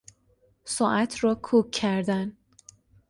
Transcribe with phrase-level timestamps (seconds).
[0.65, 2.37] ساعت را کوک کردن